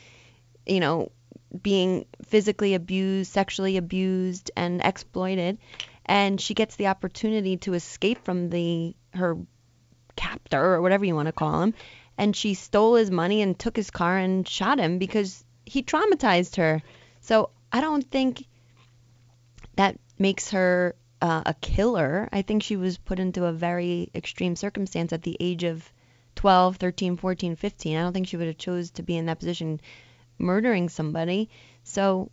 [0.65, 1.12] you know,
[1.62, 5.60] being physically abused, sexually abused, and exploited.
[6.06, 9.38] And she gets the opportunity to escape from the her
[10.15, 11.75] captor or whatever you want to call him.
[12.17, 16.56] And she stole his money and took his car and shot him because he traumatized
[16.58, 16.82] her.
[17.21, 18.45] So I don't think
[19.75, 22.30] that makes her uh, a killer.
[22.32, 25.91] I think she was put into a very extreme circumstance at the age of
[26.36, 27.97] 12, 13, 14, 15.
[27.97, 29.82] I don't think she would have chose to be in that position
[30.38, 31.49] murdering somebody.
[31.84, 32.30] So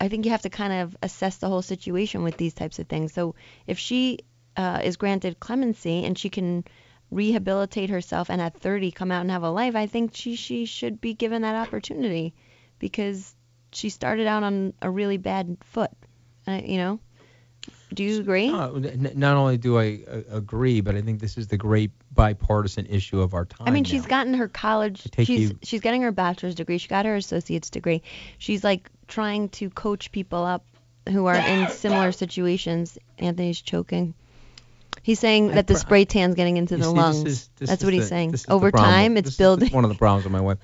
[0.00, 2.86] I think you have to kind of assess the whole situation with these types of
[2.86, 3.12] things.
[3.12, 3.34] So
[3.66, 4.20] if she
[4.56, 6.64] uh, is granted clemency and she can
[7.10, 10.64] rehabilitate herself and at 30 come out and have a life, I think she she
[10.64, 12.34] should be given that opportunity
[12.84, 13.34] because
[13.72, 15.90] she started out on a really bad foot.
[16.46, 17.00] Uh, you know.
[17.94, 18.48] Do you agree?
[18.48, 21.92] No, n- not only do I uh, agree, but I think this is the great
[22.12, 23.66] bipartisan issue of our time.
[23.66, 23.88] I mean, now.
[23.88, 25.04] she's gotten her college.
[25.12, 26.76] take She's you- she's getting her bachelor's degree.
[26.76, 28.02] She got her associate's degree.
[28.36, 30.66] She's like trying to coach people up
[31.08, 32.98] who are in similar situations.
[33.18, 34.12] Anthony's choking.
[35.02, 37.24] He's saying that the spray tan's getting into the see, lungs.
[37.24, 38.32] This is, this That's is what he's saying.
[38.32, 38.90] this is the Over problem.
[38.92, 39.70] time, This it's is building.
[39.72, 40.58] one of the problems with my wife.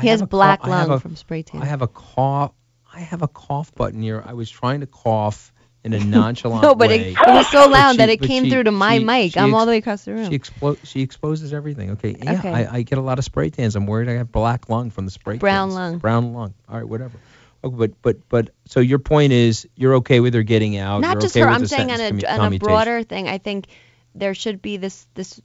[0.00, 1.62] He has black cough- lung a- from spray tan.
[1.62, 2.52] I have a cough.
[2.94, 4.22] I have a cough button here.
[4.24, 5.52] I was trying to cough
[5.84, 7.12] in a nonchalant No, but way.
[7.12, 9.36] it, it was so loud she- that it came she- through to my she- mic.
[9.36, 10.30] I'm ex- all the way across the room.
[10.30, 11.90] She explo- She exposes everything.
[11.92, 12.16] Okay.
[12.22, 12.32] Yeah.
[12.34, 12.50] Okay.
[12.50, 13.76] I, I get a lot of spray tans.
[13.76, 15.34] I'm worried I have black lung from the spray.
[15.34, 15.40] Tans.
[15.40, 15.74] Brown tans.
[15.74, 15.98] lung.
[15.98, 16.54] Brown lung.
[16.68, 16.88] All right.
[16.88, 17.18] Whatever.
[17.64, 21.00] Okay, but but but so your point is you're okay with her getting out.
[21.00, 21.50] Not just okay her.
[21.50, 23.28] I'm saying on a, commu- on a broader thing.
[23.28, 23.66] I think
[24.14, 25.40] there should be this this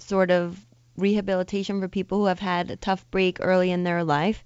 [0.00, 0.58] sort of
[1.00, 4.44] rehabilitation for people who have had a tough break early in their life,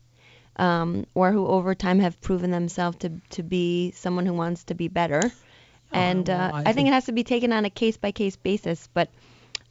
[0.56, 4.74] um, or who over time have proven themselves to to be someone who wants to
[4.74, 5.22] be better.
[5.92, 8.12] and uh, I I, think think- it has to be taken on a case by
[8.12, 8.88] case basis.
[8.94, 9.08] But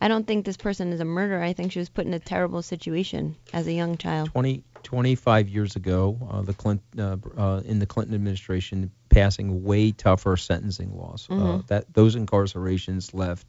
[0.02, 1.42] I don't think this person is a murderer.
[1.42, 4.30] I think she was put in a terrible situation as a young child.
[4.32, 9.92] 20, 25 years ago, uh, the Clint, uh, uh, in the Clinton administration, passing way
[9.92, 11.28] tougher sentencing laws.
[11.30, 11.68] Uh, Mhm.
[11.68, 13.48] that those incarcerations left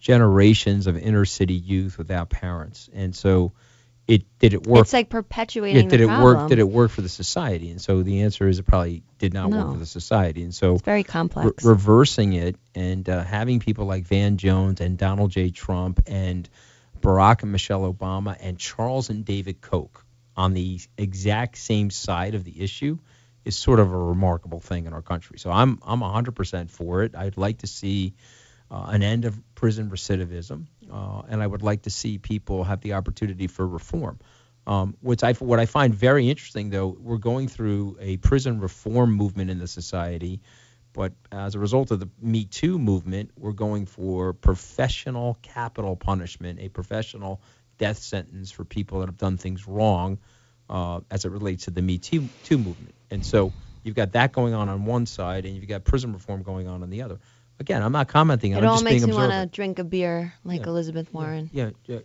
[0.00, 3.52] generations of inner city youth without parents, and so
[4.08, 4.80] it did it work.
[4.80, 6.36] It's like perpetuating yeah, did the it problem.
[6.36, 6.48] work?
[6.48, 7.70] Did it work for the society?
[7.70, 10.42] And so the answer is it probably did not work for the society.
[10.42, 11.64] And so It's very complex.
[11.64, 15.50] re- reversing it and uh, having people like Van Jones and Donald J.
[15.50, 16.48] Trump and
[17.00, 20.04] Barack and Michelle Obama and Charles and David Koch
[20.36, 22.98] on the exact same side of the issue
[23.44, 25.38] is sort of a remarkable thing in our country.
[25.38, 27.14] So I'm I'm 100% for it.
[27.14, 28.14] I'd like to see
[28.70, 32.80] uh, an end of prison recidivism, uh, and I would like to see people have
[32.80, 34.18] the opportunity for reform.
[34.66, 39.12] Um, what's I, what I find very interesting, though, we're going through a prison reform
[39.12, 40.40] movement in the society,
[40.94, 46.58] but as a result of the Me Too movement, we're going for professional capital punishment,
[46.58, 47.42] a professional
[47.76, 50.16] death sentence for people that have done things wrong
[50.70, 52.94] uh, as it relates to the Me Too, Too movement.
[53.10, 56.42] And so you've got that going on on one side, and you've got prison reform
[56.42, 57.18] going on on the other.
[57.60, 58.52] Again, I'm not commenting.
[58.52, 61.50] It I'm all just makes being me want to drink a beer like Elizabeth Warren.
[61.52, 61.98] Yeah, yeah.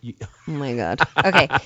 [0.00, 0.14] You,
[0.48, 1.00] Oh my God.
[1.18, 1.46] Okay.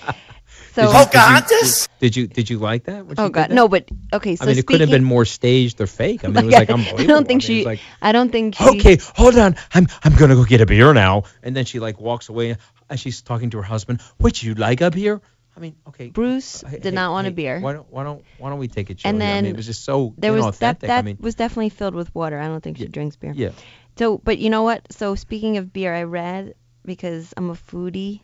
[0.75, 0.91] Did So.
[0.91, 3.07] you- Did you, did you did you like that?
[3.07, 3.55] when Oh God, that?
[3.55, 4.35] no, but okay.
[4.37, 6.25] So I mean, it could have been more staged or fake.
[6.25, 7.03] I mean, it was like unbelievable.
[7.03, 7.65] I don't think I mean, she.
[7.65, 8.69] like, I don't think she.
[8.71, 11.25] okay, hold on, I'm I'm gonna go get a beer now.
[11.43, 12.57] And then she like walks away
[12.91, 14.01] and she's talking to her husband.
[14.21, 15.21] Would you like a beer?
[15.57, 16.09] I mean, okay.
[16.09, 17.61] Bruce hey, did not want a beer.
[17.61, 19.09] Why don't why don't why don't we take a chill?
[19.09, 19.31] And here?
[19.31, 21.69] I then mean, it was just so there was that that I mean, was definitely
[21.69, 22.39] filled with water.
[22.39, 23.33] I don't think she drinks beer.
[23.35, 23.51] yeah.
[23.97, 24.93] So, but you know what?
[24.93, 28.21] So speaking of beer, I read because I'm a foodie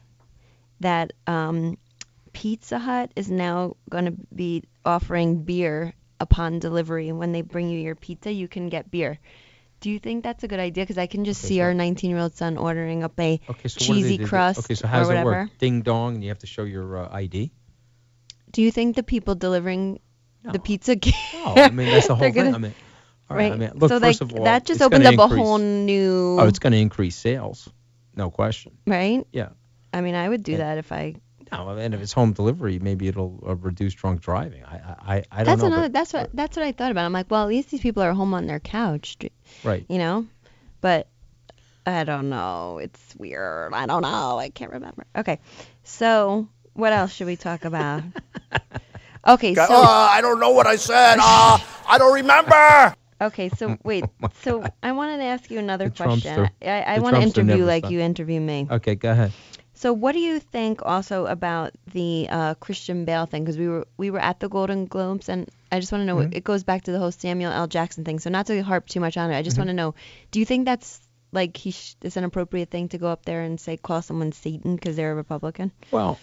[0.80, 1.78] that um,
[2.32, 7.12] Pizza Hut is now going to be offering beer upon delivery.
[7.12, 9.18] When they bring you your pizza, you can get beer.
[9.80, 10.84] Do you think that's a good idea?
[10.84, 14.18] Because I can just see our 19-year-old son ordering up a Okay, so they cheesy
[14.18, 14.26] do?
[14.26, 15.48] crust Okay, so how does it work?
[15.58, 17.50] Ding dong, and you have to show your uh, ID.
[18.52, 20.00] Do you think the people delivering
[20.42, 20.96] the pizza?
[20.96, 22.34] Can, Oh, I mean that's the whole thing.
[22.34, 22.74] gonna- I mean,
[23.30, 23.50] all right.
[23.50, 23.52] right.
[23.52, 26.36] I mean, look, so like all, that just gonna up a whole new.
[26.40, 27.68] Oh, it's going to increase sales,
[28.16, 28.76] no question.
[28.86, 29.24] right.
[29.32, 29.50] Yeah.
[29.92, 31.14] I mean, I would do And- that if I.
[31.52, 34.64] No, and if it's home delivery, maybe it'll uh, reduce drunk driving.
[34.64, 35.66] I I I, I don't That's know.
[35.66, 35.82] another.
[35.82, 36.30] but- that's what.
[36.34, 37.04] That's what I thought about.
[37.04, 39.16] I'm like, well, at least these people are home on their couch,
[39.64, 39.84] right.
[39.88, 40.26] you know.
[40.80, 41.08] But
[41.86, 42.78] I don't know.
[42.78, 43.74] It's weird.
[43.74, 44.38] I don't know.
[44.38, 45.04] I can't remember.
[45.16, 45.38] Okay.
[45.82, 48.02] So what else should we talk about?
[49.26, 49.54] okay.
[49.54, 51.18] So Uh, I don't know what I said.
[51.20, 51.58] Uh,
[51.88, 52.94] I don't remember.
[53.22, 54.04] Okay, so wait.
[54.42, 56.36] so I wanted to ask you another The question.
[56.36, 56.50] Trumpster.
[56.66, 57.92] I, I The want to Trumpster interview never like stops.
[57.92, 58.66] you interview me.
[58.70, 59.32] Okay, go ahead.
[59.80, 63.44] So what do you think also about the uh, Christian Bale thing?
[63.44, 66.16] Because we were we were at the Golden Globes, and I just want to know.
[66.16, 66.34] Mhm.
[66.36, 67.66] It goes back to the whole Samuel L.
[67.66, 68.18] Jackson thing.
[68.20, 69.60] So not to harp too much on it, I just Mhm.
[69.60, 69.94] want to know.
[70.32, 71.00] Do you think that's
[71.32, 74.32] like he sh- it's an appropriate thing to go up there and say call someone
[74.32, 75.72] Satan because they're a Republican?
[75.90, 76.18] Well,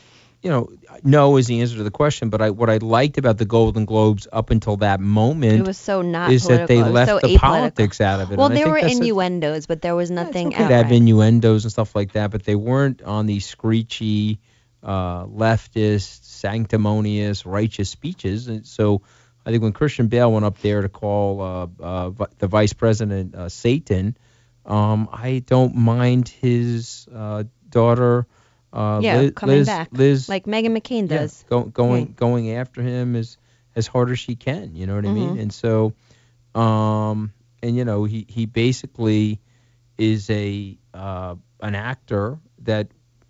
[0.48, 0.70] you know,
[1.04, 2.30] no is the answer to the question.
[2.30, 5.78] But I, what I liked about the Golden Globes up until that moment It was
[5.78, 6.94] so not is that they political.
[6.94, 7.40] Left so the apolitical.
[7.40, 8.38] politics out of it.
[8.38, 10.94] Well, and I there were that's a- innuendos, but there was nothing They'd have outright.
[10.94, 14.40] innuendos and stuff like that, but they weren't on the screechy,
[14.82, 18.48] uh, leftist, sanctimonious, righteous speeches.
[18.48, 19.02] And so
[19.46, 23.36] I think when Christian Bale went up there to call uh, uh, the vice president
[23.36, 24.18] uh, Satan,
[24.66, 28.28] um, I don't mind his uh, daughter.
[28.74, 31.46] Uh, yeah, Liz, coming Liz, back Liz like Meghan McCain yeah, does.
[31.50, 32.16] go, going Right.
[32.16, 33.38] going after him as
[33.76, 34.76] as hard as she can.
[34.76, 35.36] You know what I mean?
[35.36, 35.42] Mhm.
[35.42, 35.94] And so,
[36.54, 37.32] um,
[37.64, 39.40] and you know, he he basically
[39.98, 42.88] is a uh, an actor that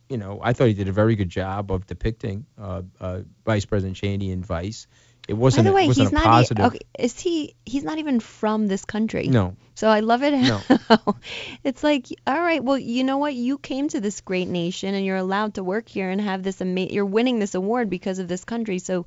[0.09, 3.65] you know I thought he did a very good job of depicting uh, uh, Vice
[3.65, 4.87] President Cheney in Vice.
[5.27, 6.23] It wasn't By the way, it wasn't he's a not.
[6.23, 6.63] positive.
[6.63, 7.55] E- okay, is he?
[7.65, 9.27] He's not even from this country.
[9.27, 9.55] No.
[9.75, 10.61] So I love it No.
[11.63, 13.35] it's like, all right, well, you know what?
[13.35, 16.61] You came to this great nation and you're allowed to work here and have this
[16.61, 18.79] ama- you're winning this award because of this country.
[18.79, 19.05] So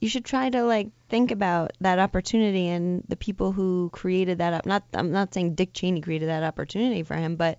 [0.00, 4.52] you should try to like think about that opportunity and the people who created that
[4.52, 4.66] up.
[4.66, 7.58] Not I'm not saying Dick Cheney created that opportunity for him, but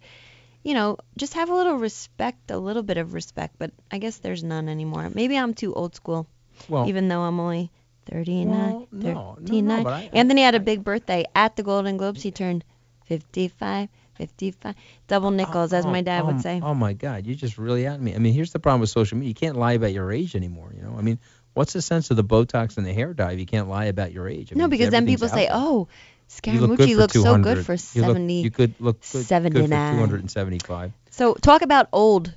[0.63, 4.17] you know, just have a little respect, a little bit of respect, but I guess
[4.17, 5.09] there's none anymore.
[5.11, 6.27] Maybe I'm too old school.
[6.69, 7.71] Well- even though I'm only
[8.09, 8.49] 39.
[8.49, 9.87] Well, no, no, no, 39.
[9.87, 12.21] I- Anthony had a big birthday at the Golden Globes.
[12.21, 12.63] He turned
[13.05, 14.75] 55, 55.
[15.07, 16.61] Double nickels, as oh, my dad oh, would say.
[16.63, 18.15] Oh my God, you're just really at me.
[18.15, 19.29] I mean, here's the problem with social media.
[19.29, 20.73] You can't lie about your age anymore.
[20.75, 21.19] You know, I mean,
[21.53, 24.11] what's the sense of the Botox and the hair dye if you can't lie about
[24.11, 24.51] your age?
[24.51, 25.51] I no, mean, because then people say, there.
[25.53, 25.87] oh,
[26.45, 28.33] You look Scaramucci looks so good for You look- 70.
[28.41, 29.95] You could look good, good for 79.
[29.95, 30.93] 275.
[31.11, 32.33] So talk about old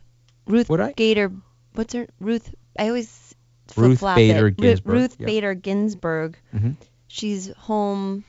[0.46, 0.92] Ruth Would I?
[0.92, 1.32] Gator.
[1.74, 2.54] What's her Ruth?
[2.78, 3.29] I always
[3.76, 4.56] Ruth Bader it.
[4.56, 5.26] Ginsburg, Ruth yeah.
[5.26, 6.36] Bader Ginsburg.
[6.54, 6.76] Mhm.
[7.08, 8.24] She's home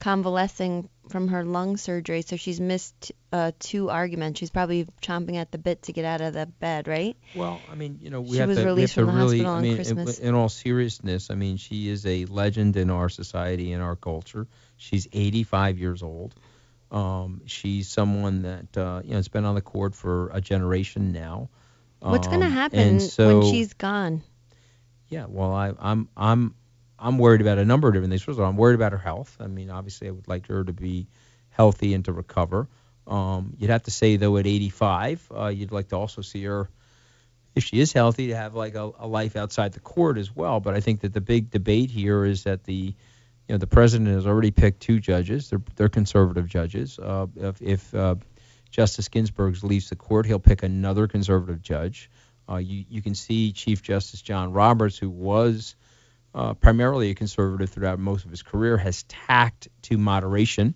[0.00, 4.40] convalescing from her lung surgery, so she's missed uh, two arguments.
[4.40, 7.16] She's probably chomping at the bit to get out of the bed, right?
[7.34, 9.44] Well, I mean, you know, we She have was to, we have released to really,
[9.44, 10.18] I on mean, in, Christmas.
[10.18, 14.46] in all seriousness, I mean, she is a legend in our society and our culture.
[14.76, 16.34] She's 85 years old.
[16.90, 21.12] Um, she's someone that uh, you know has been on the court for a generation
[21.12, 21.48] now.
[22.00, 24.22] What's Um, gonna happen so, when she's gone?
[25.14, 26.56] Yeah, well, I, I'm I'm
[26.98, 28.24] I'm worried about a number of different things.
[28.24, 29.36] First of all, I'm worried about her health.
[29.38, 31.06] I mean, obviously, I would like her to be
[31.50, 32.68] healthy and to recover.
[33.06, 36.68] Um, you'd have to say though, at 85, uh, you'd like to also see her,
[37.54, 40.58] if she is healthy, to have like a, a life outside the court as well.
[40.58, 42.94] But I think that the big debate here is that the, you
[43.50, 45.48] know, the president has already picked two judges.
[45.48, 46.98] They're they're conservative judges.
[46.98, 48.16] Uh, if if uh,
[48.72, 52.10] Justice Ginsburg leaves the court, he'll pick another conservative judge.
[52.48, 55.76] Uh, you you can see Chief Justice John Roberts, who was
[56.34, 60.74] uh, primarily a conservative throughout most of his career, has tacked to moderation.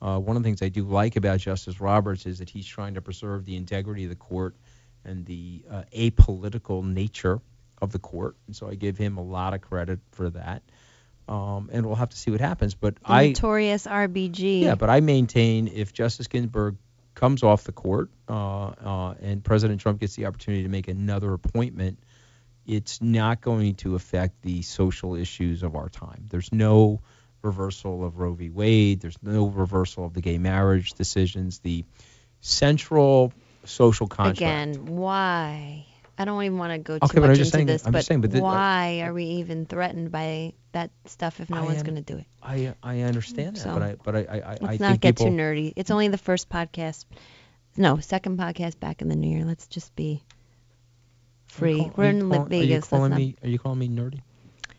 [0.00, 2.94] Uh, one of the things I do like about Justice Roberts is that he's trying
[2.94, 4.54] to preserve the integrity of the court
[5.04, 7.40] and the uh, apolitical nature
[7.82, 10.62] of the court, and so I give him a lot of credit for that.
[11.28, 12.74] Um, and we'll have to see what happens.
[12.74, 14.62] But The I notorious RBG.
[14.62, 16.76] yeah, but I maintain if Justice Ginsburg
[17.14, 21.32] comes off the court uh, uh, and President Trump gets the opportunity to make another
[21.32, 21.98] appointment,
[22.66, 26.26] it's not going to affect the social issues of our time.
[26.30, 27.00] There's no
[27.42, 28.50] reversal of Roe v.
[28.50, 29.00] Wade.
[29.00, 31.58] There's no reversal of the gay marriage decisions.
[31.60, 31.84] The
[32.40, 33.32] central
[33.64, 34.76] social contract.
[34.76, 35.86] Again, why?
[36.18, 38.08] I don't even want to go too Okay, much into saying- this, I'm but, just
[38.08, 41.58] saying, but thi- uh, why are uh, we even threatened by that stuff if no
[41.58, 42.26] I one's going to do it?
[42.42, 45.16] I I understand that, So, but I but I I, I, Let's not think get
[45.18, 45.72] people, too nerdy.
[45.76, 47.04] It's only the first podcast.
[47.76, 49.44] No, second podcast back in the new year.
[49.46, 50.22] Let's just be
[51.46, 51.78] free.
[51.78, 52.52] call- We're in Vegas.
[52.52, 53.36] Are you calling not- me?
[53.42, 54.20] Are you calling me nerdy?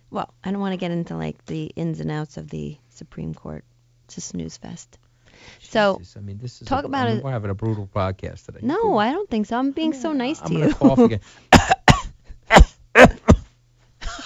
[0.10, 3.34] Well, I don't want to get into like the ins and outs of the Supreme
[3.34, 3.64] Court.
[4.06, 4.98] It's a snooze fest.
[5.62, 7.24] So Jesus, I mean, this is talk a, about I mean, it.
[7.24, 8.60] We're having a brutal podcast today.
[8.62, 9.58] No, I don't think so.
[9.58, 10.64] I'm being so nice to you.
[10.64, 10.96] I'm to gonna you.
[10.96, 11.00] cough
[12.96, 13.18] again.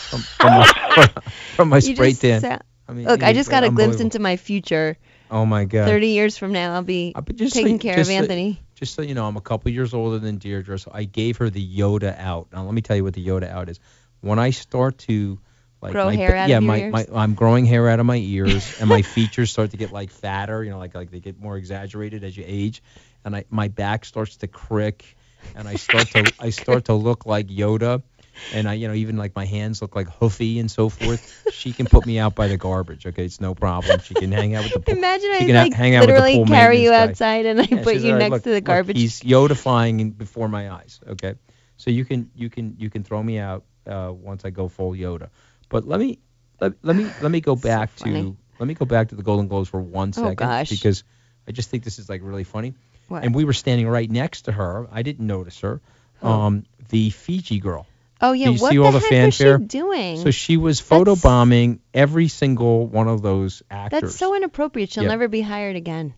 [0.09, 1.07] from, from my,
[1.55, 2.41] from my spray tan.
[2.41, 4.97] sa- I mean, Look, I just got a glimpse into my future.
[5.31, 5.87] Oh my God.
[5.87, 8.21] 30 years from now, I'll be uh, just so taking you- care just of so-
[8.21, 8.61] Anthony.
[8.75, 11.49] Just so you know, I'm a couple years older than Deidre, so I gave her
[11.49, 12.47] the Yoda out.
[12.51, 13.79] Now let me tell you what the Yoda out is.
[14.19, 15.39] When I start to
[15.85, 17.05] like Grow my, hair out yeah, of your my, ears?
[17.05, 20.11] my I'm growing hair out of my ears, and my features start to get like
[20.11, 20.63] fatter.
[20.63, 22.83] You know, like like they get more exaggerated as you age,
[23.25, 25.15] and I my back starts to crick,
[25.55, 28.03] and I start to I start to look like Yoda.
[28.51, 31.21] and I, you know, even like my hands look like hoofy and so forth.
[31.47, 33.05] she can put me out by the garbage.
[33.05, 33.99] Okay, it's no problem.
[33.99, 34.79] She can hang out with the.
[34.79, 36.91] Pool, Imagine she I can ha- like hang out with the literally pool carry you
[36.93, 36.93] guy.
[36.93, 38.97] outside and I Yeah, put you right, next look, to the look, garbage.
[38.97, 40.99] he's Yodifying in- before my eyes.
[41.07, 41.35] Okay,
[41.77, 44.91] so you can you can you can throw me out uh, once I go full
[44.93, 45.29] Yoda.
[45.69, 46.19] But let me
[46.59, 48.21] let, let me let me go back funny.
[48.21, 50.69] to let me go back to the Golden Globes for one Oh, second gosh.
[50.69, 51.03] because
[51.47, 52.73] I just think this is like really funny.
[53.07, 53.23] What?
[53.23, 54.87] And we were standing right next to her.
[54.91, 55.81] I didn't notice her.
[56.21, 57.85] Um, the Fiji girl.
[58.21, 59.57] oh yeah, you what see the all the heck fanfare?
[59.59, 60.17] was she doing?
[60.17, 64.01] So she was photobombing every single one of those actors.
[64.01, 64.91] That's so inappropriate.
[64.91, 65.09] She'll Yeah.
[65.09, 66.13] never be hired again.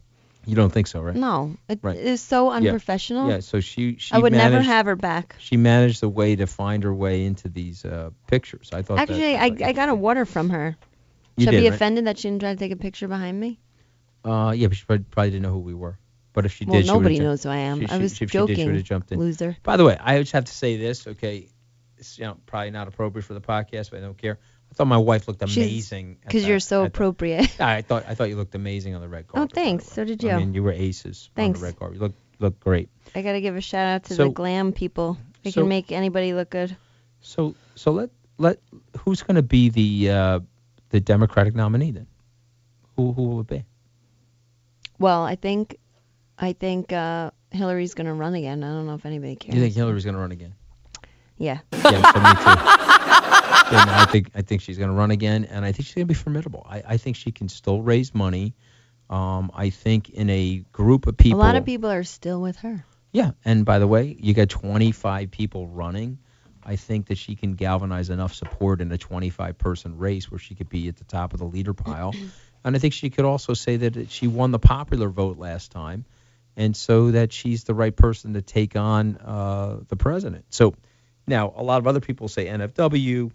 [0.47, 1.15] You don't think so, right?
[1.15, 1.97] No, it Right.
[1.97, 3.29] is so unprofessional.
[3.29, 3.41] Yeah.
[3.41, 5.35] So she she I would never have her back.
[5.39, 8.69] She managed a way to find her way into these uh, pictures.
[8.73, 8.99] I thought.
[8.99, 10.75] Actually, that, I, I got a water from her.
[11.35, 11.75] You Should I did, be right?
[11.75, 13.59] offended that she didn't try to take a picture behind me?
[14.25, 15.99] Uh, yeah, but she probably, probably didn't know who we were.
[16.33, 17.79] But if she Well, did, she would've nobody knows who I am.
[17.81, 19.19] she- I she- was if she did, she would've joking, jumped in.
[19.19, 19.57] loser.
[19.63, 21.05] By the way, I just have to say this.
[21.07, 21.49] Okay,
[21.97, 24.39] it's you know probably not appropriate for the podcast, but I don't care.
[24.71, 26.17] I thought my wife looked amazing.
[26.21, 27.51] Because you're so that- appropriate.
[27.59, 29.49] Yeah, I thought I thought you looked amazing on the red Oh, carpet.
[29.55, 29.85] the thanks.
[29.91, 30.31] So did you.
[30.31, 31.57] I mean, you were aces Thanks.
[31.57, 31.95] on the red carpet.
[31.95, 32.89] You look look great.
[33.15, 35.17] I gotta give a shout out to So- the glam people.
[35.43, 36.75] They so- can make anybody look good.
[37.21, 38.59] So so let let
[38.99, 40.39] who's going to be the uh,
[40.89, 42.07] the Democratic nominee then?
[42.95, 43.65] Who who will it be?
[44.99, 45.77] Well, I think,
[46.39, 48.63] I think uh, Hillary's gonna run again.
[48.63, 49.55] I don't know if anybody cares.
[49.55, 50.53] You think Hillary's going to run again?
[51.37, 51.59] Yeah.
[51.71, 52.83] Yeah, so me too.
[53.49, 56.13] I think I think she's going to run again, and I think she's going to
[56.13, 56.65] be formidable.
[56.69, 58.53] I, I think she can still raise money.
[59.09, 61.39] Um, I think in a group of people.
[61.39, 62.85] A lot of people are still with her.
[63.11, 66.19] Yeah, and by the way, you got 25 people running.
[66.63, 70.53] I think that she can galvanize enough support in a 25 person race where she
[70.53, 72.13] could be at the top of the leader pile.
[72.65, 76.03] and I think she could also say that she won the popular vote last time,
[76.57, 80.45] and so that she's the right person to take on uh, the president.
[80.49, 80.75] So
[81.27, 83.31] now a lot of other people say NFW,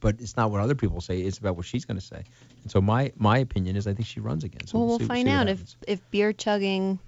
[0.00, 1.20] but it's not what other people say.
[1.20, 2.22] It's about what she's going to say.
[2.62, 4.66] And so my my opinion is I think she runs again.
[4.66, 5.76] So well, we'll see- find see out if happens.
[5.88, 6.98] if beer chugging.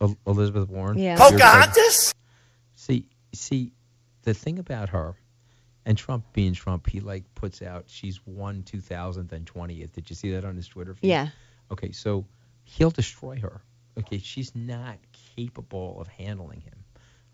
[0.00, 0.98] El- Elizabeth Warren.
[0.98, 1.16] Yeah.
[1.30, 1.38] You're
[2.74, 3.72] See, see,
[4.22, 5.14] the thing about her,
[5.86, 9.92] and Trump being Trump, he like puts out she's won 2000th and 20th.
[9.92, 11.08] Did you see that on his Twitter feed?
[11.08, 11.28] Yeah.
[11.70, 12.26] Okay, so
[12.64, 13.62] he'll destroy her.
[13.98, 14.98] Okay, she's not
[15.36, 16.83] capable of handling him.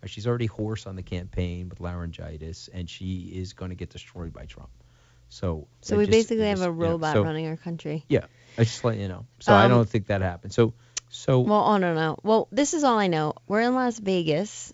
[0.06, 4.32] She's already hoarse on the campaign with laryngitis, and she is going to get destroyed
[4.32, 4.70] by Trump.
[5.28, 7.56] So, So we just- basically I have just- a you know, robot so- running our
[7.56, 8.04] country.
[8.08, 8.24] Yeah,
[8.58, 9.26] I just let you know.
[9.40, 10.54] So I Um, don't think that happens.
[10.54, 10.74] So,
[11.08, 12.16] so Well, I don't know.
[12.22, 13.34] Well, this is all I know.
[13.46, 14.72] We're in Las Vegas.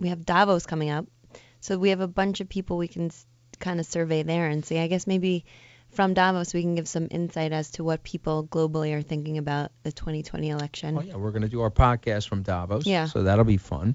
[0.00, 1.06] We have Davos coming up.
[1.60, 3.10] So we have a bunch of people we can
[3.60, 4.78] kind of survey there and see.
[4.78, 5.46] I guess maybe
[5.90, 9.70] from Davos we can give some insight as to what people globally are thinking about
[9.84, 10.98] the 2020 election.
[10.98, 12.84] Oh yeah, we're gonna do our podcast from Davos.
[12.84, 13.06] Yeah.
[13.06, 13.94] So that'll be fun.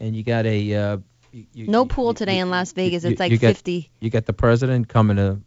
[0.00, 0.96] And you got a uh,
[1.32, 3.04] you, you- no pool you- today in Las Vegas.
[3.04, 3.90] it's like you got- 50.
[4.00, 5.40] You got the president coming to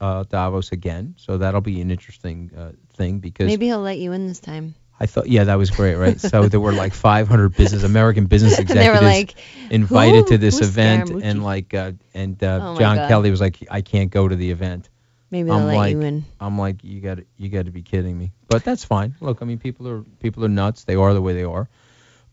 [0.00, 4.12] uh, Davos again, so that'll be an interesting uh, thing because Maybe he'll let you
[4.12, 4.74] in this time.
[4.98, 6.18] I thought yeah that was great right.
[6.18, 10.28] so there were like 500 business American business And they were executives like, invited "Who-
[10.28, 13.08] to this event, Scaramucci?" and like uh, and uh, Oh John God.
[13.08, 14.88] Kelly was like I can't go to the event.
[15.30, 16.24] Maybe they'll I'm let like, you in.
[16.40, 18.32] I'm like, you got you got to be kidding me.
[18.48, 19.14] But that's fine.
[19.20, 20.84] Look, I mean, people are people are nuts.
[20.84, 21.68] They are the way they are.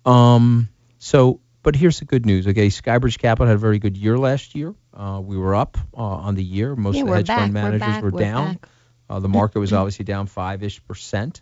[0.06, 0.70] Um.
[1.00, 2.46] So, but here's the good news.
[2.48, 4.76] Okay, Skybridge Capital had a very good year last year.
[4.94, 6.76] Uh, we were up uh, on the year.
[6.76, 7.40] Most Yeah, of the hedge back.
[7.40, 8.04] fund We're managers back.
[8.04, 8.60] were We're down.
[9.10, 11.42] Uh, the market was obviously down five ish percent.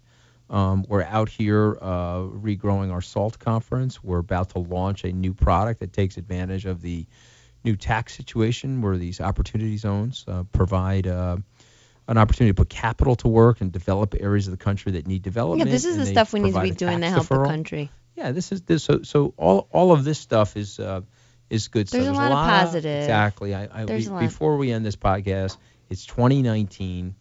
[0.50, 4.04] Um, we're out here uh, regrowing our SALT conference.
[4.04, 7.06] We're about to launch a new product that takes advantage of the
[7.64, 11.38] new tax situation where these opportunity zones uh, provide uh,
[12.08, 15.22] an opportunity to put capital to work and develop areas of the country that need
[15.22, 15.70] development.
[15.70, 17.90] Yeah, this is the stuff we need to be doing to help the country.
[18.22, 18.84] Yeah, this is this.
[18.84, 21.02] So so all all of this stuff is uh,
[21.50, 22.16] is good There's stuff.
[22.16, 23.02] a lot of positive.
[23.02, 23.56] Exactly.
[23.56, 25.58] I, I There's we- a before we end this podcast,
[25.90, 27.16] it's 2019,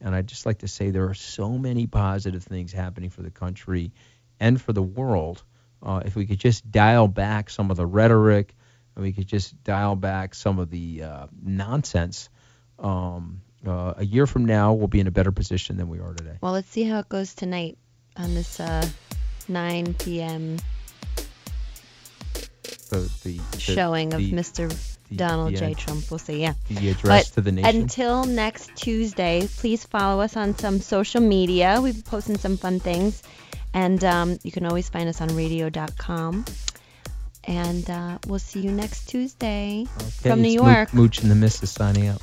[0.00, 3.30] and I'd just like to say there are so many positive things happening for the
[3.30, 3.92] country
[4.40, 5.42] and for the world.
[5.82, 8.54] Uh, if we could just dial back some of the rhetoric,
[8.94, 12.30] and we could just dial back some of the uh, nonsense.
[12.78, 16.14] Um, uh, a year from now, we'll be in a better position than we are
[16.14, 16.38] today.
[16.40, 17.76] Well, let's see how it goes tonight
[18.16, 18.88] on this uh,
[19.48, 20.58] 9 p.m.
[22.90, 24.72] The, the, the showing of Mr.
[25.14, 25.74] Donald J.
[25.74, 26.10] Trump.
[26.10, 26.54] We'll see, yeah.
[26.68, 27.82] the address but to the nation.
[27.82, 31.80] Until next Tuesday, please follow us on some social media.
[31.80, 33.22] We've been posting some fun things.
[33.74, 36.44] And um, you can always find us on radio.com.
[37.44, 40.92] And uh, we'll see you next Tuesday Okay, from New York.
[40.92, 41.68] Mooch, and the Mrs.
[41.68, 42.22] signing out.